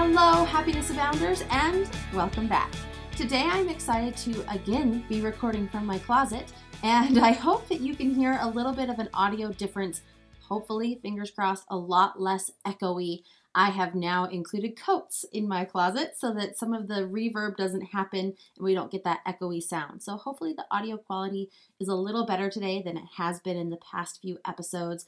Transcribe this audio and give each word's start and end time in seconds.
Hello, 0.00 0.44
Happiness 0.44 0.92
Abounders, 0.92 1.44
and 1.50 1.90
welcome 2.14 2.46
back. 2.46 2.72
Today 3.16 3.42
I'm 3.42 3.68
excited 3.68 4.16
to 4.18 4.48
again 4.48 5.04
be 5.08 5.20
recording 5.20 5.66
from 5.66 5.86
my 5.86 5.98
closet, 5.98 6.52
and 6.84 7.18
I 7.18 7.32
hope 7.32 7.66
that 7.66 7.80
you 7.80 7.96
can 7.96 8.14
hear 8.14 8.38
a 8.40 8.48
little 8.48 8.72
bit 8.72 8.90
of 8.90 9.00
an 9.00 9.08
audio 9.12 9.50
difference. 9.50 10.02
Hopefully, 10.48 11.00
fingers 11.02 11.32
crossed, 11.32 11.64
a 11.68 11.76
lot 11.76 12.22
less 12.22 12.52
echoey. 12.64 13.24
I 13.56 13.70
have 13.70 13.96
now 13.96 14.26
included 14.26 14.80
coats 14.80 15.24
in 15.32 15.48
my 15.48 15.64
closet 15.64 16.12
so 16.16 16.32
that 16.32 16.56
some 16.56 16.72
of 16.74 16.86
the 16.86 17.02
reverb 17.02 17.56
doesn't 17.56 17.86
happen 17.86 18.20
and 18.20 18.64
we 18.64 18.74
don't 18.74 18.92
get 18.92 19.02
that 19.02 19.24
echoey 19.26 19.60
sound. 19.60 20.04
So, 20.04 20.16
hopefully, 20.16 20.54
the 20.56 20.66
audio 20.70 20.96
quality 20.96 21.50
is 21.80 21.88
a 21.88 21.96
little 21.96 22.24
better 22.24 22.48
today 22.48 22.82
than 22.82 22.96
it 22.98 23.06
has 23.16 23.40
been 23.40 23.56
in 23.56 23.70
the 23.70 23.78
past 23.78 24.20
few 24.22 24.38
episodes. 24.46 25.06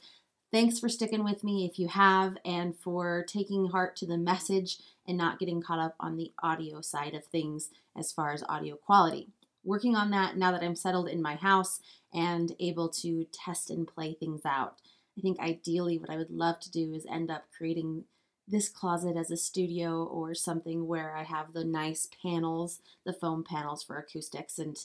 Thanks 0.51 0.79
for 0.79 0.89
sticking 0.89 1.23
with 1.23 1.45
me 1.45 1.65
if 1.65 1.79
you 1.79 1.87
have, 1.87 2.37
and 2.43 2.75
for 2.75 3.23
taking 3.25 3.69
heart 3.69 3.95
to 3.97 4.05
the 4.05 4.17
message 4.17 4.79
and 5.07 5.17
not 5.17 5.39
getting 5.39 5.61
caught 5.61 5.79
up 5.79 5.95
on 5.97 6.17
the 6.17 6.33
audio 6.43 6.81
side 6.81 7.13
of 7.13 7.23
things 7.23 7.69
as 7.97 8.11
far 8.11 8.33
as 8.33 8.43
audio 8.49 8.75
quality. 8.75 9.29
Working 9.63 9.95
on 9.95 10.11
that 10.11 10.35
now 10.35 10.51
that 10.51 10.61
I'm 10.61 10.75
settled 10.75 11.07
in 11.07 11.21
my 11.21 11.35
house 11.35 11.79
and 12.13 12.53
able 12.59 12.89
to 12.89 13.25
test 13.31 13.69
and 13.69 13.87
play 13.87 14.13
things 14.13 14.41
out. 14.43 14.75
I 15.17 15.21
think 15.21 15.39
ideally, 15.39 15.97
what 15.97 16.09
I 16.09 16.17
would 16.17 16.31
love 16.31 16.59
to 16.61 16.71
do 16.71 16.93
is 16.93 17.05
end 17.09 17.31
up 17.31 17.45
creating 17.55 18.03
this 18.45 18.67
closet 18.67 19.15
as 19.15 19.31
a 19.31 19.37
studio 19.37 20.03
or 20.03 20.33
something 20.33 20.85
where 20.85 21.15
I 21.15 21.23
have 21.23 21.53
the 21.53 21.63
nice 21.63 22.09
panels, 22.21 22.81
the 23.05 23.13
foam 23.13 23.45
panels 23.45 23.83
for 23.83 23.97
acoustics, 23.97 24.59
and 24.59 24.77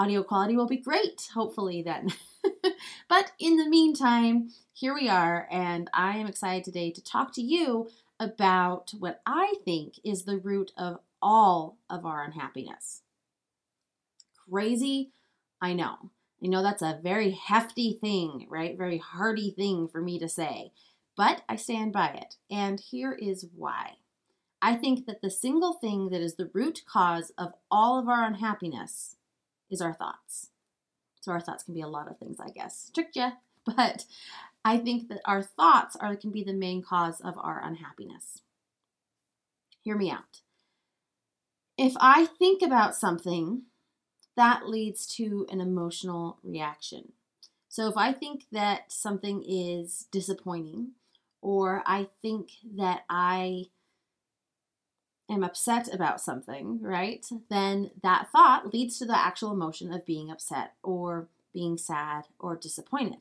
audio 0.00 0.22
quality 0.22 0.56
will 0.56 0.66
be 0.66 0.78
great, 0.78 1.28
hopefully, 1.34 1.82
then. 1.82 2.08
but 3.08 3.32
in 3.38 3.58
the 3.58 3.68
meantime, 3.68 4.48
here 4.72 4.94
we 4.94 5.10
are, 5.10 5.46
and 5.50 5.90
I 5.92 6.16
am 6.16 6.26
excited 6.26 6.64
today 6.64 6.90
to 6.92 7.04
talk 7.04 7.34
to 7.34 7.42
you 7.42 7.90
about 8.18 8.94
what 8.98 9.20
I 9.26 9.56
think 9.62 10.00
is 10.02 10.24
the 10.24 10.38
root 10.38 10.72
of 10.78 11.00
all 11.20 11.76
of 11.90 12.06
our 12.06 12.24
unhappiness. 12.24 13.02
Crazy? 14.48 15.10
I 15.60 15.74
know. 15.74 15.96
I 16.42 16.46
know 16.46 16.62
that's 16.62 16.80
a 16.80 16.98
very 17.02 17.32
hefty 17.32 17.98
thing, 18.00 18.46
right? 18.48 18.78
Very 18.78 18.96
hearty 18.96 19.50
thing 19.50 19.86
for 19.86 20.00
me 20.00 20.18
to 20.18 20.30
say, 20.30 20.72
but 21.14 21.42
I 21.46 21.56
stand 21.56 21.92
by 21.92 22.08
it. 22.08 22.36
And 22.50 22.80
here 22.80 23.12
is 23.12 23.44
why. 23.54 23.96
I 24.62 24.76
think 24.76 25.04
that 25.04 25.20
the 25.20 25.30
single 25.30 25.74
thing 25.74 26.08
that 26.08 26.22
is 26.22 26.36
the 26.36 26.50
root 26.54 26.80
cause 26.90 27.32
of 27.36 27.52
all 27.70 27.98
of 27.98 28.08
our 28.08 28.24
unhappiness 28.24 29.16
is 29.70 29.80
our 29.80 29.94
thoughts. 29.94 30.48
So 31.20 31.32
our 31.32 31.40
thoughts 31.40 31.64
can 31.64 31.74
be 31.74 31.82
a 31.82 31.88
lot 31.88 32.10
of 32.10 32.18
things, 32.18 32.38
I 32.40 32.50
guess. 32.50 32.90
Tricked 32.94 33.16
you, 33.16 33.30
but 33.64 34.04
I 34.64 34.78
think 34.78 35.08
that 35.08 35.20
our 35.24 35.42
thoughts 35.42 35.96
are 35.96 36.16
can 36.16 36.30
be 36.30 36.44
the 36.44 36.52
main 36.52 36.82
cause 36.82 37.20
of 37.20 37.34
our 37.38 37.62
unhappiness. 37.62 38.42
Hear 39.82 39.96
me 39.96 40.10
out. 40.10 40.40
If 41.78 41.94
I 41.98 42.26
think 42.26 42.62
about 42.62 42.94
something, 42.94 43.62
that 44.36 44.68
leads 44.68 45.06
to 45.16 45.46
an 45.50 45.60
emotional 45.60 46.38
reaction. 46.42 47.12
So 47.68 47.88
if 47.88 47.96
I 47.96 48.12
think 48.12 48.44
that 48.52 48.92
something 48.92 49.42
is 49.46 50.06
disappointing, 50.10 50.92
or 51.40 51.82
I 51.86 52.08
think 52.20 52.50
that 52.76 53.04
I 53.08 53.66
am 55.30 55.44
upset 55.44 55.92
about 55.92 56.20
something, 56.20 56.82
right? 56.82 57.24
Then 57.48 57.92
that 58.02 58.28
thought 58.32 58.74
leads 58.74 58.98
to 58.98 59.06
the 59.06 59.16
actual 59.16 59.52
emotion 59.52 59.92
of 59.92 60.04
being 60.04 60.30
upset 60.30 60.74
or 60.82 61.28
being 61.54 61.78
sad 61.78 62.24
or 62.38 62.56
disappointed. 62.56 63.20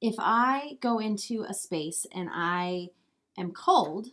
If 0.00 0.14
I 0.18 0.78
go 0.80 0.98
into 0.98 1.42
a 1.42 1.54
space 1.54 2.06
and 2.12 2.28
I 2.32 2.90
am 3.36 3.52
cold, 3.52 4.08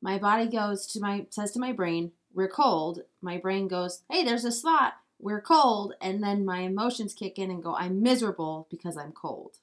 my 0.00 0.18
body 0.18 0.46
goes 0.46 0.86
to 0.88 1.00
my 1.00 1.26
says 1.30 1.52
to 1.52 1.58
my 1.58 1.72
brain, 1.72 2.12
"We're 2.32 2.48
cold." 2.48 3.02
My 3.20 3.36
brain 3.36 3.68
goes, 3.68 4.02
"Hey, 4.10 4.24
there's 4.24 4.44
a 4.44 4.52
spot. 4.52 4.94
We're 5.18 5.42
cold." 5.42 5.94
And 6.00 6.22
then 6.22 6.44
my 6.44 6.60
emotions 6.60 7.12
kick 7.14 7.38
in 7.38 7.50
and 7.50 7.62
go, 7.62 7.74
"I'm 7.74 8.02
miserable 8.02 8.66
because 8.70 8.96
I'm 8.96 9.12
cold." 9.12 9.58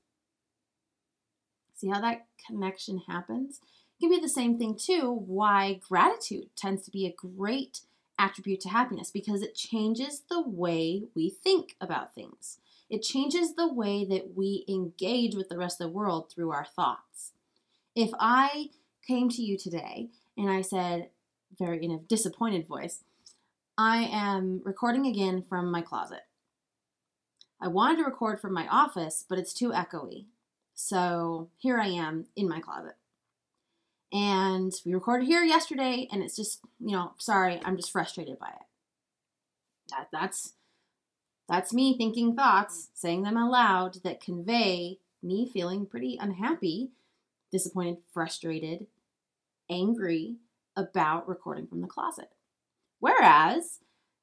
See 1.73 1.87
how 1.87 2.01
that 2.01 2.27
connection 2.37 2.99
happens? 2.99 3.61
It 3.97 4.03
can 4.03 4.09
be 4.09 4.19
the 4.19 4.29
same 4.29 4.57
thing 4.57 4.75
too 4.75 5.23
why 5.25 5.79
gratitude 5.87 6.49
tends 6.55 6.83
to 6.83 6.91
be 6.91 7.05
a 7.05 7.13
great 7.13 7.81
attribute 8.17 8.61
to 8.61 8.69
happiness 8.69 9.11
because 9.11 9.41
it 9.41 9.55
changes 9.55 10.23
the 10.29 10.41
way 10.41 11.03
we 11.15 11.29
think 11.29 11.75
about 11.79 12.13
things. 12.13 12.59
It 12.89 13.01
changes 13.01 13.55
the 13.55 13.71
way 13.71 14.05
that 14.05 14.35
we 14.35 14.63
engage 14.67 15.35
with 15.35 15.49
the 15.49 15.57
rest 15.57 15.81
of 15.81 15.87
the 15.87 15.93
world 15.93 16.29
through 16.29 16.51
our 16.51 16.65
thoughts. 16.65 17.31
If 17.95 18.11
I 18.19 18.69
came 19.05 19.29
to 19.29 19.41
you 19.41 19.57
today 19.57 20.09
and 20.37 20.49
I 20.49 20.61
said, 20.61 21.09
very 21.57 21.83
in 21.83 21.91
a 21.91 21.99
disappointed 21.99 22.67
voice, 22.67 23.03
I 23.77 24.03
am 24.11 24.61
recording 24.63 25.05
again 25.05 25.41
from 25.41 25.71
my 25.71 25.81
closet. 25.81 26.25
I 27.61 27.67
wanted 27.67 27.97
to 27.97 28.03
record 28.03 28.39
from 28.39 28.53
my 28.53 28.67
office, 28.67 29.25
but 29.27 29.39
it's 29.39 29.53
too 29.53 29.71
echoey. 29.71 30.25
So 30.73 31.49
here 31.57 31.79
I 31.79 31.87
am 31.87 32.25
in 32.35 32.49
my 32.49 32.59
closet. 32.59 32.95
And 34.15 34.71
we 34.85 34.93
recorded 34.93 35.27
here 35.27 35.43
yesterday, 35.43 36.07
and 36.09 36.23
it's 36.23 36.37
just, 36.37 36.61
you 36.79 36.93
know, 36.93 37.11
sorry, 37.17 37.59
I'm 37.65 37.75
just 37.75 37.91
frustrated 37.91 38.39
by 38.39 38.47
it. 38.47 38.65
That, 39.89 40.07
that's 40.09 40.53
that's 41.49 41.73
me 41.73 41.97
thinking 41.97 42.33
thoughts, 42.33 42.91
saying 42.93 43.23
them 43.23 43.35
aloud 43.35 43.97
that 44.05 44.21
convey 44.21 44.99
me 45.21 45.49
feeling 45.51 45.85
pretty 45.85 46.17
unhappy, 46.19 46.91
disappointed, 47.51 47.97
frustrated, 48.13 48.87
angry 49.69 50.37
about 50.77 51.27
recording 51.27 51.67
from 51.67 51.81
the 51.81 51.87
closet. 51.87 52.29
Whereas 52.99 53.79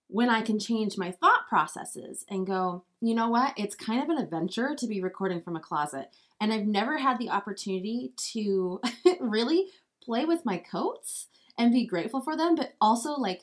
when 0.08 0.30
I 0.30 0.40
can 0.40 0.58
change 0.58 0.96
my 0.96 1.10
thought 1.10 1.48
processes 1.48 2.24
and 2.30 2.46
go, 2.46 2.84
you 3.02 3.14
know 3.14 3.28
what, 3.28 3.52
it's 3.58 3.74
kind 3.74 4.02
of 4.02 4.08
an 4.08 4.22
adventure 4.22 4.74
to 4.74 4.86
be 4.86 5.02
recording 5.02 5.42
from 5.42 5.54
a 5.54 5.60
closet. 5.60 6.08
And 6.40 6.52
I've 6.52 6.66
never 6.66 6.98
had 6.98 7.18
the 7.18 7.30
opportunity 7.30 8.12
to 8.32 8.80
really 9.20 9.66
play 10.04 10.24
with 10.24 10.44
my 10.44 10.58
coats 10.58 11.28
and 11.58 11.72
be 11.72 11.86
grateful 11.86 12.20
for 12.20 12.36
them, 12.36 12.54
but 12.54 12.74
also 12.80 13.12
like 13.12 13.42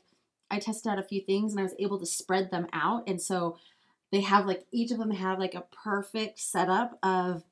I 0.52 0.60
tested 0.60 0.92
out 0.92 1.00
a 1.00 1.04
few 1.04 1.22
things 1.22 1.52
and 1.52 1.60
I 1.60 1.64
was 1.64 1.76
able 1.80 2.00
to 2.00 2.06
spread 2.06 2.52
them 2.52 2.68
out. 2.74 3.04
And 3.08 3.22
so 3.22 3.58
they 4.12 4.22
have 4.22 4.46
like 4.46 4.66
each 4.72 4.92
of 4.92 4.98
them 4.98 5.12
have 5.12 5.40
like 5.40 5.56
a 5.56 5.66
perfect 5.84 6.40
setup 6.40 6.98
of 7.04 7.44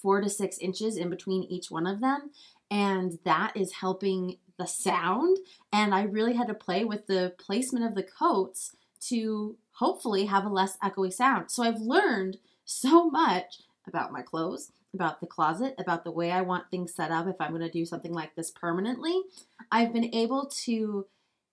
four 0.00 0.20
to 0.20 0.28
six 0.28 0.58
inches 0.58 0.96
in 0.96 1.10
between 1.10 1.44
each 1.44 1.70
one 1.70 1.86
of 1.86 2.00
them. 2.00 2.30
And 2.70 3.18
that 3.24 3.56
is 3.56 3.72
helping 3.72 4.38
the 4.58 4.66
sound. 4.66 5.38
And 5.72 5.94
I 5.94 6.02
really 6.02 6.34
had 6.34 6.48
to 6.48 6.54
play 6.54 6.84
with 6.84 7.06
the 7.06 7.34
placement 7.38 7.84
of 7.84 7.94
the 7.94 8.02
coats 8.02 8.76
to 9.08 9.56
hopefully 9.72 10.26
have 10.26 10.44
a 10.44 10.48
less 10.48 10.76
echoey 10.78 11.12
sound. 11.12 11.50
So 11.50 11.62
I've 11.62 11.80
learned 11.80 12.38
so 12.64 13.10
much 13.10 13.60
about 13.86 14.12
my 14.12 14.22
clothes, 14.22 14.70
about 14.94 15.20
the 15.20 15.26
closet, 15.26 15.74
about 15.78 16.04
the 16.04 16.10
way 16.10 16.30
I 16.30 16.40
want 16.40 16.70
things 16.70 16.94
set 16.94 17.10
up 17.10 17.26
if 17.26 17.40
I'm 17.40 17.50
going 17.50 17.60
to 17.62 17.70
do 17.70 17.84
something 17.84 18.12
like 18.12 18.34
this 18.34 18.50
permanently. 18.50 19.22
I've 19.70 19.92
been 19.92 20.14
able 20.14 20.46
to 20.64 21.06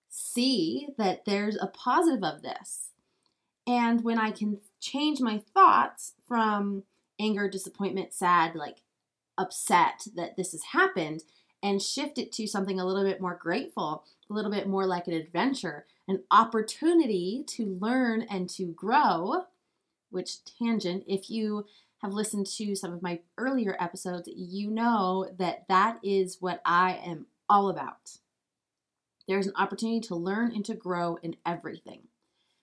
see 0.08 0.88
that 0.98 1.24
there's 1.24 1.56
a 1.56 1.66
positive 1.66 2.22
of 2.22 2.42
this. 2.42 2.90
And 3.66 4.02
when 4.04 4.18
I 4.18 4.30
can 4.30 4.58
change 4.80 5.20
my 5.20 5.42
thoughts 5.54 6.14
from 6.26 6.84
anger, 7.20 7.48
disappointment, 7.48 8.12
sad, 8.12 8.54
like 8.54 8.78
upset 9.38 10.06
that 10.16 10.36
this 10.36 10.52
has 10.52 10.62
happened, 10.72 11.22
and 11.62 11.80
shift 11.80 12.18
it 12.18 12.32
to 12.32 12.46
something 12.46 12.80
a 12.80 12.84
little 12.84 13.04
bit 13.04 13.20
more 13.20 13.38
grateful, 13.40 14.04
a 14.28 14.32
little 14.32 14.50
bit 14.50 14.66
more 14.66 14.86
like 14.86 15.06
an 15.06 15.14
adventure, 15.14 15.86
an 16.08 16.22
opportunity 16.30 17.44
to 17.46 17.78
learn 17.80 18.22
and 18.22 18.50
to 18.50 18.66
grow. 18.66 19.44
Which 20.10 20.44
tangent, 20.44 21.04
if 21.06 21.30
you 21.30 21.64
have 22.02 22.12
listened 22.12 22.46
to 22.46 22.74
some 22.74 22.92
of 22.92 23.02
my 23.02 23.20
earlier 23.38 23.76
episodes, 23.78 24.28
you 24.34 24.70
know 24.70 25.28
that 25.38 25.66
that 25.68 25.98
is 26.02 26.38
what 26.40 26.60
I 26.64 27.00
am 27.04 27.26
all 27.48 27.68
about. 27.68 28.18
There's 29.28 29.46
an 29.46 29.54
opportunity 29.56 30.00
to 30.08 30.16
learn 30.16 30.52
and 30.52 30.64
to 30.64 30.74
grow 30.74 31.16
in 31.22 31.36
everything. 31.46 32.02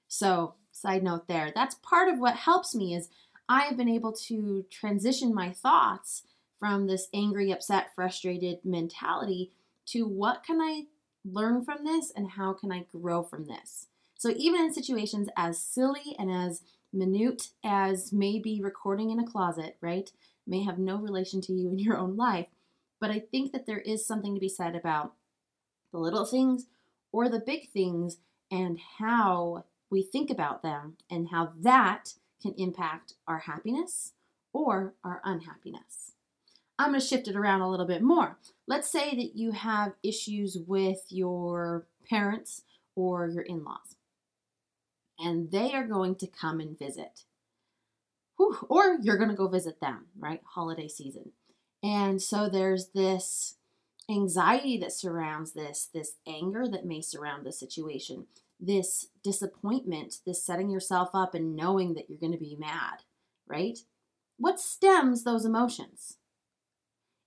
So, 0.07 0.56
side 0.71 1.03
note 1.03 1.27
there, 1.27 1.51
that's 1.56 1.75
part 1.75 2.09
of 2.09 2.19
what 2.19 2.36
helps 2.36 2.75
me 2.75 2.94
is 2.94 3.09
I 3.47 3.62
have 3.62 3.77
been 3.77 3.89
able 3.89 4.12
to 4.27 4.65
transition 4.69 5.33
my 5.33 5.51
thoughts 5.51 6.24
from 6.59 6.88
this 6.88 7.07
angry, 7.13 7.51
upset, 7.51 7.95
frustrated 7.95 8.59
mentality 8.65 9.51
to 9.88 10.06
what 10.06 10.44
can 10.44 10.59
I 10.62 10.83
learn 11.24 11.63
from 11.63 11.86
this 11.86 12.12
and 12.15 12.31
how 12.31 12.53
can 12.53 12.71
I 12.71 12.86
grow 12.91 13.24
from 13.24 13.45
this? 13.45 13.88
So, 14.18 14.33
even 14.36 14.62
in 14.62 14.74
situations 14.74 15.30
as 15.38 15.57
silly 15.57 16.15
and 16.19 16.30
as 16.30 16.62
minute 16.91 17.50
as 17.63 18.12
maybe 18.12 18.62
recording 18.62 19.09
in 19.09 19.19
a 19.19 19.27
closet, 19.27 19.77
right, 19.81 20.12
may 20.47 20.63
have 20.63 20.80
no 20.80 20.97
relation 20.97 21.41
to 21.41 21.53
you 21.53 21.71
in 21.71 21.80
your 21.80 21.97
own 21.97 22.15
life, 22.15 22.47
but 23.00 23.12
I 23.12 23.19
think 23.19 23.51
that 23.51 23.65
there 23.65 23.80
is 23.80 24.06
something 24.06 24.33
to 24.33 24.39
be 24.39 24.50
said 24.50 24.75
about 24.75 25.13
the 25.91 26.00
little 26.00 26.25
things 26.25 26.68
or 27.12 27.30
the 27.30 27.39
big 27.39 27.69
things 27.69 28.18
and 28.51 28.80
how 28.97 29.65
we 29.89 30.01
think 30.01 30.30
about 30.30 30.62
them 30.62 30.97
and 31.09 31.30
how 31.30 31.53
that 31.59 32.13
can 32.41 32.53
impact 32.57 33.13
our 33.27 33.39
happiness 33.39 34.13
or 34.53 34.94
our 35.03 35.21
unhappiness. 35.24 36.13
I'm 36.77 36.91
going 36.91 37.01
to 37.01 37.06
shift 37.06 37.27
it 37.27 37.36
around 37.36 37.62
a 37.62 37.69
little 37.69 37.86
bit 37.86 38.01
more. 38.01 38.38
Let's 38.65 38.89
say 38.89 39.15
that 39.15 39.36
you 39.36 39.51
have 39.51 39.94
issues 40.03 40.57
with 40.65 41.03
your 41.09 41.86
parents 42.09 42.63
or 42.95 43.27
your 43.27 43.44
in 43.44 43.63
laws, 43.63 43.95
and 45.19 45.51
they 45.51 45.74
are 45.74 45.86
going 45.86 46.16
to 46.16 46.27
come 46.27 46.60
and 46.60 46.77
visit. 46.77 47.25
Whew, 48.38 48.57
or 48.69 48.98
you're 49.01 49.18
going 49.18 49.30
to 49.30 49.36
go 49.36 49.48
visit 49.48 49.81
them, 49.81 50.07
right? 50.18 50.42
Holiday 50.45 50.88
season. 50.88 51.31
And 51.83 52.21
so 52.21 52.50
there's 52.50 52.88
this 52.88 53.56
anxiety 54.10 54.77
that 54.80 54.94
surrounds 54.94 55.54
this, 55.54 55.89
this 55.94 56.13
anger 56.27 56.68
that 56.68 56.86
may 56.86 57.01
surround 57.01 57.45
the 57.45 57.51
situation, 57.51 58.27
this 58.60 59.07
disappointment, 59.24 60.16
this 60.25 60.44
setting 60.44 60.69
yourself 60.69 61.10
up 61.13 61.36
and 61.36 61.56
knowing 61.56 61.94
that 61.94 62.10
you're 62.10 62.19
going 62.19 62.31
to 62.31 62.38
be 62.38 62.57
mad, 62.57 63.04
right? 63.48 63.80
What 64.38 64.60
stems 64.60 65.24
those 65.24 65.45
emotions? 65.45 66.18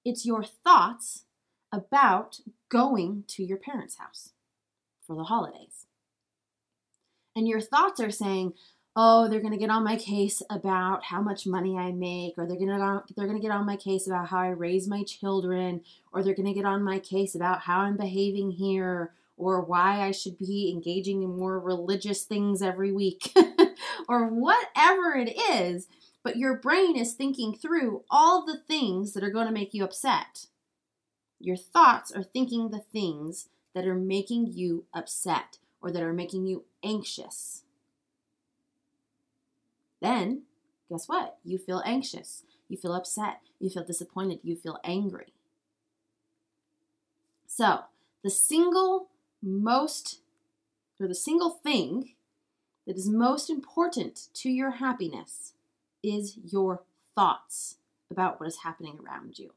It's 0.04 0.26
your 0.26 0.42
thoughts 0.42 1.24
about 1.70 2.40
going 2.68 3.24
to 3.28 3.44
your 3.44 3.58
parents' 3.58 3.96
house 3.96 4.30
for 5.06 5.14
the 5.14 5.24
holidays. 5.24 5.86
And 7.34 7.48
your 7.48 7.60
thoughts 7.60 8.00
are 8.00 8.10
saying, 8.10 8.54
oh, 8.94 9.28
they're 9.28 9.40
going 9.40 9.52
to 9.52 9.58
get 9.58 9.70
on 9.70 9.84
my 9.84 9.96
case 9.96 10.42
about 10.50 11.04
how 11.04 11.22
much 11.22 11.46
money 11.46 11.78
I 11.78 11.92
make, 11.92 12.34
or 12.36 12.46
they're 12.46 12.58
going 12.58 12.68
to 12.68 13.02
they're 13.16 13.26
going 13.26 13.40
to 13.40 13.42
get 13.42 13.54
on 13.54 13.66
my 13.66 13.76
case 13.76 14.06
about 14.06 14.28
how 14.28 14.38
I 14.38 14.48
raise 14.48 14.86
my 14.86 15.02
children, 15.02 15.82
or 16.12 16.22
they're 16.22 16.34
going 16.34 16.48
to 16.48 16.54
get 16.54 16.66
on 16.66 16.82
my 16.82 16.98
case 16.98 17.34
about 17.34 17.60
how 17.62 17.80
I'm 17.80 17.96
behaving 17.96 18.52
here, 18.52 19.12
or 19.36 19.62
why 19.62 20.02
I 20.02 20.10
should 20.10 20.38
be 20.38 20.70
engaging 20.74 21.22
in 21.22 21.36
more 21.36 21.58
religious 21.58 22.24
things 22.24 22.60
every 22.60 22.92
week, 22.92 23.32
or 24.08 24.28
whatever 24.28 25.14
it 25.14 25.34
is. 25.50 25.88
But 26.22 26.36
your 26.36 26.56
brain 26.56 26.96
is 26.96 27.14
thinking 27.14 27.54
through 27.54 28.04
all 28.10 28.44
the 28.44 28.58
things 28.58 29.12
that 29.14 29.24
are 29.24 29.30
going 29.30 29.46
to 29.46 29.52
make 29.52 29.74
you 29.74 29.82
upset. 29.84 30.46
Your 31.40 31.56
thoughts 31.56 32.12
are 32.12 32.22
thinking 32.22 32.70
the 32.70 32.84
things 32.92 33.48
that 33.74 33.86
are 33.86 33.96
making 33.96 34.52
you 34.52 34.84
upset 34.94 35.58
or 35.82 35.90
that 35.90 36.02
are 36.02 36.12
making 36.12 36.46
you 36.46 36.64
anxious. 36.84 37.64
Then, 40.00 40.42
guess 40.88 41.08
what? 41.08 41.38
You 41.44 41.58
feel 41.58 41.82
anxious. 41.84 42.44
You 42.68 42.76
feel 42.76 42.94
upset. 42.94 43.40
You 43.60 43.68
feel 43.68 43.84
disappointed. 43.84 44.40
You 44.42 44.56
feel 44.56 44.78
angry. 44.84 45.32
So, 47.46 47.80
the 48.22 48.30
single 48.30 49.08
most, 49.42 50.20
or 50.98 51.08
the 51.08 51.14
single 51.14 51.50
thing 51.50 52.14
that 52.86 52.96
is 52.96 53.08
most 53.08 53.50
important 53.50 54.28
to 54.34 54.50
your 54.50 54.72
happiness 54.72 55.52
is 56.02 56.36
your 56.50 56.82
thoughts 57.14 57.76
about 58.10 58.40
what 58.40 58.46
is 58.46 58.58
happening 58.64 58.98
around 59.04 59.38
you. 59.38 59.52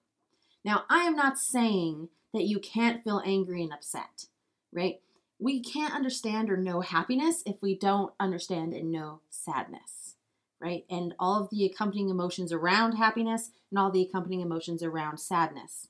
Now, 0.63 0.83
I 0.89 1.03
am 1.03 1.15
not 1.15 1.37
saying 1.37 2.09
that 2.33 2.43
you 2.43 2.59
can't 2.59 3.03
feel 3.03 3.21
angry 3.25 3.63
and 3.63 3.71
upset, 3.71 4.27
right? 4.73 4.99
We 5.39 5.61
can't 5.61 5.93
understand 5.93 6.49
or 6.49 6.57
know 6.57 6.81
happiness 6.81 7.43
if 7.45 7.61
we 7.61 7.77
don't 7.77 8.13
understand 8.19 8.73
and 8.73 8.91
know 8.91 9.21
sadness, 9.29 10.15
right? 10.61 10.85
And 10.89 11.13
all 11.19 11.41
of 11.41 11.49
the 11.49 11.65
accompanying 11.65 12.09
emotions 12.09 12.53
around 12.53 12.93
happiness 12.93 13.51
and 13.69 13.77
all 13.77 13.91
the 13.91 14.01
accompanying 14.01 14.41
emotions 14.41 14.81
around 14.81 15.19
sadness, 15.19 15.89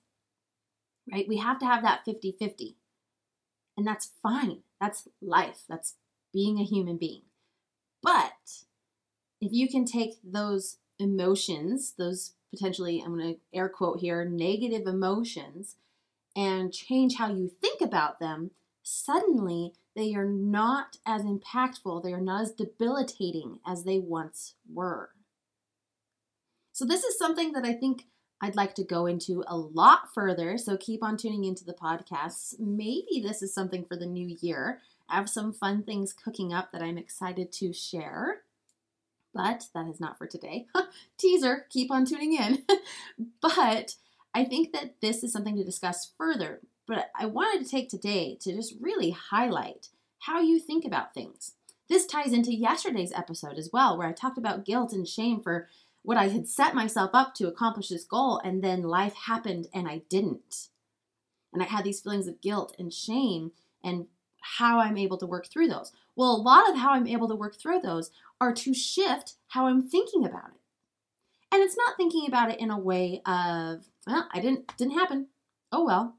right? 1.11 1.27
We 1.27 1.37
have 1.37 1.59
to 1.59 1.65
have 1.65 1.83
that 1.83 2.05
50 2.05 2.35
50. 2.39 2.75
And 3.77 3.85
that's 3.85 4.11
fine. 4.23 4.61
That's 4.79 5.07
life. 5.21 5.63
That's 5.67 5.95
being 6.33 6.59
a 6.59 6.63
human 6.63 6.97
being. 6.97 7.23
But 8.01 8.63
if 9.41 9.51
you 9.51 9.67
can 9.67 9.85
take 9.85 10.15
those 10.23 10.77
emotions, 10.99 11.93
those 11.97 12.33
potentially, 12.53 13.01
I'm 13.03 13.17
going 13.17 13.35
to 13.35 13.39
air 13.53 13.69
quote 13.69 13.99
here, 13.99 14.25
negative 14.25 14.87
emotions, 14.87 15.75
and 16.35 16.73
change 16.73 17.15
how 17.15 17.29
you 17.29 17.51
think 17.61 17.81
about 17.81 18.19
them, 18.19 18.51
suddenly 18.85 19.73
they 19.95 20.13
are 20.13 20.25
not 20.25 20.97
as 21.05 21.23
impactful, 21.23 22.03
they 22.03 22.13
are 22.13 22.21
not 22.21 22.43
as 22.43 22.51
debilitating 22.51 23.59
as 23.65 23.83
they 23.83 23.97
once 23.97 24.53
were. 24.71 25.09
So, 26.71 26.85
this 26.85 27.03
is 27.03 27.17
something 27.17 27.53
that 27.53 27.65
I 27.65 27.73
think 27.73 28.05
I'd 28.41 28.55
like 28.55 28.75
to 28.75 28.83
go 28.83 29.07
into 29.07 29.43
a 29.47 29.57
lot 29.57 30.13
further, 30.13 30.57
so 30.57 30.77
keep 30.77 31.03
on 31.03 31.17
tuning 31.17 31.45
into 31.45 31.65
the 31.65 31.73
podcasts. 31.73 32.59
Maybe 32.59 33.21
this 33.21 33.41
is 33.41 33.53
something 33.53 33.85
for 33.85 33.95
the 33.95 34.05
new 34.05 34.37
year. 34.41 34.81
I 35.09 35.15
have 35.15 35.29
some 35.29 35.53
fun 35.53 35.83
things 35.83 36.13
cooking 36.13 36.53
up 36.53 36.71
that 36.71 36.81
I'm 36.81 36.97
excited 36.97 37.51
to 37.53 37.73
share. 37.73 38.41
But 39.33 39.67
that 39.73 39.87
is 39.87 39.99
not 39.99 40.17
for 40.17 40.27
today. 40.27 40.67
Teaser, 41.17 41.65
keep 41.69 41.91
on 41.91 42.05
tuning 42.05 42.33
in. 42.33 42.63
but 43.41 43.95
I 44.33 44.45
think 44.45 44.73
that 44.73 44.95
this 45.01 45.23
is 45.23 45.33
something 45.33 45.55
to 45.55 45.63
discuss 45.63 46.11
further. 46.17 46.61
But 46.87 47.09
I 47.19 47.25
wanted 47.25 47.63
to 47.63 47.69
take 47.69 47.89
today 47.89 48.37
to 48.41 48.53
just 48.53 48.75
really 48.79 49.11
highlight 49.11 49.89
how 50.19 50.39
you 50.39 50.59
think 50.59 50.85
about 50.85 51.13
things. 51.13 51.53
This 51.87 52.05
ties 52.05 52.33
into 52.33 52.53
yesterday's 52.53 53.13
episode 53.13 53.57
as 53.57 53.69
well, 53.71 53.97
where 53.97 54.07
I 54.07 54.11
talked 54.11 54.37
about 54.37 54.65
guilt 54.65 54.93
and 54.93 55.07
shame 55.07 55.41
for 55.41 55.67
what 56.01 56.17
I 56.17 56.29
had 56.29 56.47
set 56.47 56.75
myself 56.75 57.11
up 57.13 57.33
to 57.35 57.47
accomplish 57.47 57.89
this 57.89 58.03
goal, 58.03 58.39
and 58.43 58.63
then 58.63 58.83
life 58.83 59.13
happened 59.13 59.67
and 59.73 59.87
I 59.87 60.01
didn't. 60.09 60.69
And 61.53 61.63
I 61.63 61.65
had 61.65 61.83
these 61.83 62.01
feelings 62.01 62.27
of 62.27 62.41
guilt 62.41 62.75
and 62.77 62.93
shame 62.93 63.51
and 63.83 64.07
how 64.41 64.79
I'm 64.79 64.97
able 64.97 65.17
to 65.17 65.25
work 65.25 65.47
through 65.47 65.67
those. 65.67 65.91
Well, 66.15 66.35
a 66.35 66.41
lot 66.41 66.69
of 66.69 66.77
how 66.77 66.91
I'm 66.91 67.07
able 67.07 67.27
to 67.27 67.35
work 67.35 67.55
through 67.55 67.79
those 67.81 68.11
are 68.39 68.53
to 68.53 68.73
shift 68.73 69.35
how 69.49 69.67
I'm 69.67 69.81
thinking 69.81 70.25
about 70.25 70.49
it. 70.49 70.59
And 71.51 71.63
it's 71.63 71.77
not 71.77 71.97
thinking 71.97 72.25
about 72.27 72.51
it 72.51 72.59
in 72.59 72.69
a 72.69 72.77
way 72.77 73.21
of, 73.25 73.85
well, 74.05 74.27
I 74.31 74.39
didn't 74.39 74.75
didn't 74.77 74.97
happen. 74.97 75.27
Oh 75.71 75.85
well. 75.85 76.17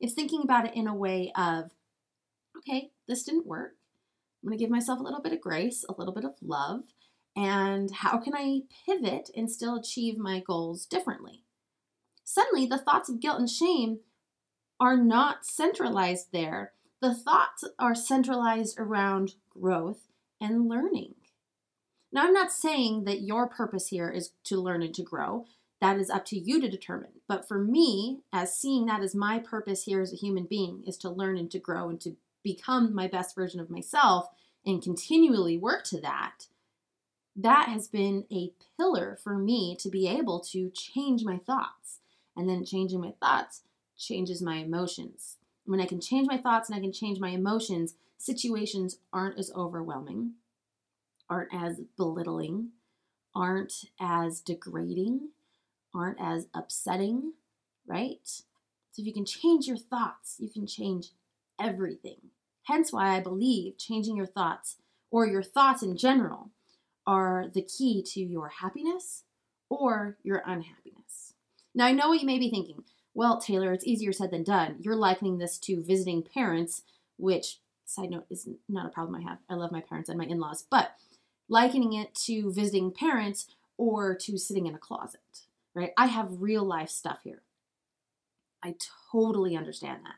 It's 0.00 0.14
thinking 0.14 0.42
about 0.42 0.66
it 0.66 0.74
in 0.74 0.86
a 0.86 0.94
way 0.94 1.32
of, 1.36 1.70
okay, 2.58 2.90
this 3.06 3.24
didn't 3.24 3.46
work. 3.46 3.74
I'm 4.42 4.48
going 4.48 4.58
to 4.58 4.62
give 4.62 4.70
myself 4.70 5.00
a 5.00 5.02
little 5.02 5.20
bit 5.20 5.32
of 5.32 5.40
grace, 5.40 5.84
a 5.88 5.94
little 5.98 6.14
bit 6.14 6.24
of 6.24 6.34
love, 6.40 6.82
and 7.36 7.90
how 7.90 8.18
can 8.18 8.34
I 8.34 8.62
pivot 8.86 9.30
and 9.36 9.50
still 9.50 9.76
achieve 9.76 10.18
my 10.18 10.40
goals 10.40 10.86
differently? 10.86 11.44
Suddenly, 12.24 12.66
the 12.66 12.78
thoughts 12.78 13.08
of 13.08 13.20
guilt 13.20 13.38
and 13.38 13.48
shame 13.48 14.00
are 14.80 14.96
not 14.96 15.44
centralized 15.44 16.28
there. 16.32 16.72
The 17.00 17.14
thoughts 17.14 17.64
are 17.78 17.94
centralized 17.94 18.78
around 18.78 19.34
growth 19.50 20.08
and 20.40 20.68
learning. 20.68 21.14
Now, 22.12 22.24
I'm 22.24 22.32
not 22.32 22.52
saying 22.52 23.04
that 23.04 23.22
your 23.22 23.48
purpose 23.48 23.88
here 23.88 24.10
is 24.10 24.32
to 24.44 24.60
learn 24.60 24.82
and 24.82 24.94
to 24.94 25.02
grow. 25.02 25.46
That 25.80 25.98
is 25.98 26.10
up 26.10 26.24
to 26.26 26.38
you 26.38 26.60
to 26.60 26.68
determine. 26.68 27.17
But 27.28 27.46
for 27.46 27.58
me, 27.58 28.22
as 28.32 28.56
seeing 28.56 28.86
that 28.86 29.02
as 29.02 29.14
my 29.14 29.38
purpose 29.38 29.84
here 29.84 30.00
as 30.00 30.12
a 30.12 30.16
human 30.16 30.44
being, 30.44 30.82
is 30.86 30.96
to 30.98 31.10
learn 31.10 31.36
and 31.36 31.50
to 31.50 31.58
grow 31.58 31.88
and 31.90 32.00
to 32.00 32.16
become 32.42 32.94
my 32.94 33.06
best 33.06 33.34
version 33.34 33.60
of 33.60 33.70
myself 33.70 34.28
and 34.64 34.82
continually 34.82 35.58
work 35.58 35.84
to 35.84 36.00
that 36.00 36.46
that 37.38 37.68
has 37.68 37.86
been 37.86 38.24
a 38.32 38.52
pillar 38.76 39.16
for 39.22 39.38
me 39.38 39.76
to 39.76 39.88
be 39.88 40.08
able 40.08 40.40
to 40.40 40.70
change 40.70 41.24
my 41.24 41.38
thoughts. 41.38 42.00
And 42.36 42.48
then 42.48 42.64
changing 42.64 43.00
my 43.00 43.14
thoughts 43.20 43.62
changes 43.96 44.42
my 44.42 44.56
emotions. 44.56 45.36
When 45.64 45.80
I 45.80 45.86
can 45.86 46.00
change 46.00 46.26
my 46.26 46.36
thoughts 46.36 46.68
and 46.68 46.76
I 46.76 46.80
can 46.80 46.92
change 46.92 47.20
my 47.20 47.30
emotions, 47.30 47.94
situations 48.16 48.98
aren't 49.12 49.38
as 49.38 49.52
overwhelming, 49.54 50.32
aren't 51.30 51.54
as 51.54 51.80
belittling, 51.96 52.70
aren't 53.34 53.84
as 54.00 54.40
degrading, 54.40 55.28
aren't 55.94 56.20
as 56.20 56.46
upsetting, 56.54 57.32
right? 57.86 58.26
So 58.26 59.00
if 59.00 59.06
you 59.06 59.12
can 59.12 59.24
change 59.24 59.66
your 59.66 59.76
thoughts, 59.76 60.36
you 60.38 60.48
can 60.48 60.66
change 60.66 61.10
everything. 61.60 62.18
Hence 62.64 62.92
why 62.92 63.16
I 63.16 63.20
believe 63.20 63.78
changing 63.78 64.16
your 64.16 64.26
thoughts 64.26 64.76
or 65.10 65.26
your 65.26 65.42
thoughts 65.42 65.82
in 65.82 65.96
general 65.96 66.50
are 67.06 67.46
the 67.52 67.62
key 67.62 68.02
to 68.02 68.20
your 68.20 68.48
happiness 68.48 69.24
or 69.70 70.18
your 70.22 70.42
unhappiness. 70.46 71.34
Now, 71.74 71.86
I 71.86 71.92
know 71.92 72.08
what 72.08 72.20
you 72.20 72.26
may 72.26 72.38
be 72.38 72.50
thinking. 72.50 72.84
Well, 73.14 73.40
Taylor, 73.40 73.72
it's 73.72 73.86
easier 73.86 74.12
said 74.12 74.30
than 74.30 74.42
done. 74.42 74.76
You're 74.80 74.94
likening 74.94 75.38
this 75.38 75.58
to 75.60 75.82
visiting 75.82 76.22
parents, 76.22 76.82
which, 77.16 77.58
side 77.84 78.10
note, 78.10 78.26
is 78.30 78.48
not 78.68 78.86
a 78.86 78.90
problem 78.90 79.16
I 79.16 79.28
have. 79.28 79.38
I 79.48 79.54
love 79.54 79.72
my 79.72 79.80
parents 79.80 80.08
and 80.08 80.18
my 80.18 80.24
in 80.24 80.38
laws, 80.38 80.64
but 80.70 80.92
likening 81.48 81.94
it 81.94 82.14
to 82.26 82.52
visiting 82.52 82.92
parents 82.92 83.46
or 83.76 84.14
to 84.14 84.36
sitting 84.36 84.66
in 84.66 84.74
a 84.74 84.78
closet, 84.78 85.46
right? 85.78 85.92
I 85.96 86.06
have 86.06 86.40
real 86.42 86.64
life 86.64 86.90
stuff 86.90 87.20
here. 87.22 87.42
I 88.62 88.74
totally 89.12 89.56
understand 89.56 90.00
that. 90.04 90.16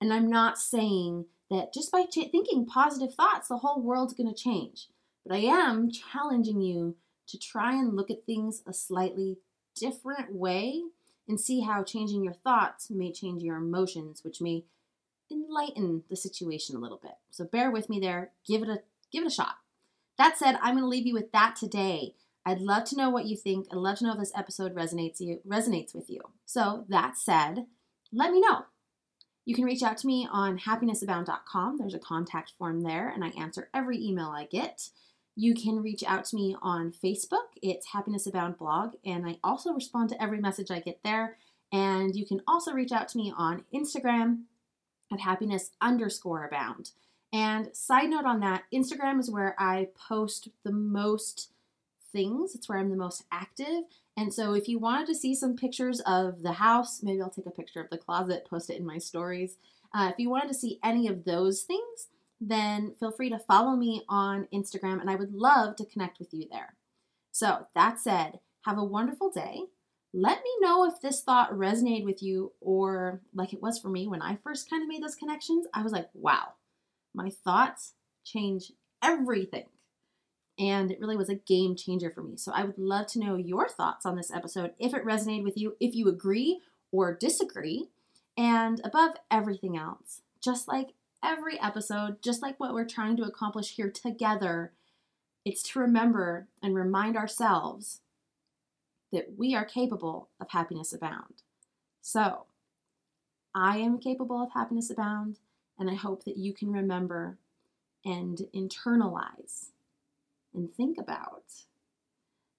And 0.00 0.12
I'm 0.12 0.28
not 0.28 0.58
saying 0.58 1.26
that 1.48 1.72
just 1.72 1.92
by 1.92 2.04
ch- 2.04 2.30
thinking 2.32 2.66
positive 2.66 3.14
thoughts, 3.14 3.48
the 3.48 3.58
whole 3.58 3.80
world's 3.80 4.14
going 4.14 4.28
to 4.28 4.34
change. 4.34 4.88
But 5.24 5.36
I 5.36 5.42
am 5.42 5.90
challenging 5.90 6.60
you 6.60 6.96
to 7.28 7.38
try 7.38 7.74
and 7.74 7.94
look 7.94 8.10
at 8.10 8.26
things 8.26 8.62
a 8.66 8.72
slightly 8.72 9.38
different 9.76 10.34
way 10.34 10.82
and 11.28 11.40
see 11.40 11.60
how 11.60 11.84
changing 11.84 12.24
your 12.24 12.34
thoughts 12.34 12.90
may 12.90 13.12
change 13.12 13.42
your 13.42 13.56
emotions, 13.56 14.24
which 14.24 14.40
may 14.40 14.64
enlighten 15.30 16.02
the 16.10 16.16
situation 16.16 16.74
a 16.74 16.80
little 16.80 17.00
bit. 17.00 17.14
So 17.30 17.44
bear 17.44 17.70
with 17.70 17.88
me 17.88 18.00
there. 18.00 18.32
Give 18.44 18.62
it 18.62 18.68
a 18.68 18.82
give 19.12 19.22
it 19.22 19.28
a 19.28 19.34
shot. 19.34 19.56
That 20.18 20.38
said, 20.38 20.56
I'm 20.62 20.74
going 20.74 20.84
to 20.84 20.88
leave 20.88 21.06
you 21.06 21.14
with 21.14 21.32
that 21.32 21.56
today. 21.56 22.14
I'd 22.46 22.60
love 22.60 22.84
to 22.84 22.96
know 22.96 23.10
what 23.10 23.26
you 23.26 23.36
think. 23.36 23.66
I'd 23.72 23.76
love 23.76 23.98
to 23.98 24.04
know 24.04 24.12
if 24.12 24.20
this 24.20 24.32
episode 24.36 24.74
resonates 24.74 25.20
you 25.20 25.40
resonates 25.46 25.94
with 25.94 26.08
you. 26.08 26.20
So 26.46 26.84
that 26.88 27.18
said, 27.18 27.66
let 28.12 28.30
me 28.30 28.40
know. 28.40 28.66
You 29.44 29.54
can 29.54 29.64
reach 29.64 29.82
out 29.82 29.98
to 29.98 30.06
me 30.06 30.28
on 30.30 30.60
happinessabound.com. 30.60 31.76
There's 31.76 31.94
a 31.94 31.98
contact 31.98 32.52
form 32.56 32.82
there, 32.82 33.08
and 33.08 33.24
I 33.24 33.28
answer 33.30 33.68
every 33.74 34.02
email 34.02 34.28
I 34.28 34.44
get. 34.44 34.90
You 35.34 35.54
can 35.54 35.82
reach 35.82 36.04
out 36.04 36.24
to 36.26 36.36
me 36.36 36.56
on 36.62 36.92
Facebook. 36.92 37.48
It's 37.62 37.92
Happiness 37.92 38.26
Abound 38.26 38.58
blog, 38.58 38.94
and 39.04 39.26
I 39.26 39.38
also 39.42 39.72
respond 39.72 40.08
to 40.10 40.22
every 40.22 40.40
message 40.40 40.70
I 40.70 40.80
get 40.80 41.00
there. 41.04 41.36
And 41.72 42.14
you 42.14 42.24
can 42.24 42.42
also 42.46 42.72
reach 42.72 42.92
out 42.92 43.08
to 43.08 43.18
me 43.18 43.32
on 43.36 43.64
Instagram 43.74 44.44
at 45.12 45.20
happiness 45.20 45.70
underscore 45.80 46.44
abound. 46.44 46.92
And 47.32 47.74
side 47.74 48.10
note 48.10 48.24
on 48.24 48.40
that, 48.40 48.62
Instagram 48.72 49.18
is 49.18 49.30
where 49.30 49.54
I 49.58 49.88
post 50.08 50.48
the 50.64 50.72
most 50.72 51.50
things. 52.16 52.54
It's 52.54 52.66
where 52.66 52.78
I'm 52.78 52.88
the 52.88 52.96
most 52.96 53.24
active. 53.30 53.84
And 54.16 54.32
so 54.32 54.54
if 54.54 54.68
you 54.68 54.78
wanted 54.78 55.06
to 55.08 55.14
see 55.14 55.34
some 55.34 55.54
pictures 55.54 56.00
of 56.00 56.42
the 56.42 56.54
house, 56.54 57.02
maybe 57.02 57.20
I'll 57.20 57.28
take 57.28 57.46
a 57.46 57.50
picture 57.50 57.80
of 57.80 57.90
the 57.90 57.98
closet, 57.98 58.46
post 58.48 58.70
it 58.70 58.78
in 58.78 58.86
my 58.86 58.96
stories. 58.96 59.58
Uh, 59.94 60.08
if 60.10 60.18
you 60.18 60.30
wanted 60.30 60.48
to 60.48 60.54
see 60.54 60.80
any 60.82 61.08
of 61.08 61.26
those 61.26 61.62
things, 61.62 62.08
then 62.40 62.94
feel 62.98 63.10
free 63.10 63.28
to 63.28 63.38
follow 63.38 63.76
me 63.76 64.02
on 64.08 64.48
Instagram 64.52 65.00
and 65.00 65.10
I 65.10 65.16
would 65.16 65.34
love 65.34 65.76
to 65.76 65.84
connect 65.84 66.18
with 66.18 66.32
you 66.32 66.48
there. 66.50 66.76
So, 67.32 67.66
that 67.74 68.00
said, 68.00 68.40
have 68.64 68.78
a 68.78 68.84
wonderful 68.84 69.30
day. 69.30 69.60
Let 70.14 70.38
me 70.38 70.50
know 70.60 70.86
if 70.86 71.00
this 71.02 71.22
thought 71.22 71.52
resonated 71.52 72.04
with 72.04 72.22
you 72.22 72.52
or 72.62 73.20
like 73.34 73.52
it 73.52 73.60
was 73.60 73.78
for 73.78 73.88
me 73.90 74.08
when 74.08 74.22
I 74.22 74.38
first 74.42 74.70
kind 74.70 74.82
of 74.82 74.88
made 74.88 75.02
those 75.02 75.14
connections. 75.14 75.66
I 75.74 75.82
was 75.82 75.92
like, 75.92 76.08
wow, 76.14 76.54
my 77.14 77.30
thoughts 77.44 77.92
change 78.24 78.72
everything. 79.02 79.66
And 80.58 80.90
it 80.90 81.00
really 81.00 81.16
was 81.16 81.28
a 81.28 81.34
game 81.34 81.76
changer 81.76 82.10
for 82.10 82.22
me. 82.22 82.36
So 82.36 82.50
I 82.54 82.64
would 82.64 82.78
love 82.78 83.06
to 83.08 83.18
know 83.18 83.36
your 83.36 83.68
thoughts 83.68 84.06
on 84.06 84.16
this 84.16 84.30
episode, 84.30 84.72
if 84.78 84.94
it 84.94 85.04
resonated 85.04 85.44
with 85.44 85.56
you, 85.56 85.76
if 85.80 85.94
you 85.94 86.08
agree 86.08 86.60
or 86.90 87.14
disagree. 87.14 87.88
And 88.38 88.80
above 88.84 89.16
everything 89.30 89.76
else, 89.76 90.22
just 90.42 90.66
like 90.66 90.94
every 91.22 91.60
episode, 91.60 92.22
just 92.22 92.42
like 92.42 92.58
what 92.58 92.72
we're 92.72 92.86
trying 92.86 93.16
to 93.18 93.24
accomplish 93.24 93.76
here 93.76 93.90
together, 93.90 94.72
it's 95.44 95.62
to 95.62 95.78
remember 95.78 96.48
and 96.62 96.74
remind 96.74 97.16
ourselves 97.16 98.00
that 99.12 99.34
we 99.36 99.54
are 99.54 99.64
capable 99.64 100.28
of 100.40 100.50
happiness 100.50 100.92
abound. 100.92 101.42
So, 102.02 102.44
I 103.54 103.78
am 103.78 103.98
capable 103.98 104.42
of 104.42 104.52
happiness 104.52 104.90
abound, 104.90 105.38
and 105.78 105.88
I 105.90 105.94
hope 105.94 106.24
that 106.24 106.36
you 106.36 106.52
can 106.52 106.70
remember 106.70 107.38
and 108.04 108.42
internalize 108.54 109.70
and 110.56 110.74
think 110.74 110.98
about 110.98 111.44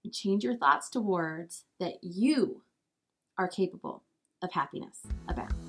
and 0.03 0.13
change 0.13 0.43
your 0.43 0.55
thoughts 0.55 0.89
towards 0.89 1.65
that 1.79 1.95
you 2.01 2.61
are 3.37 3.47
capable 3.47 4.03
of 4.41 4.51
happiness 4.53 5.01
abound. 5.27 5.66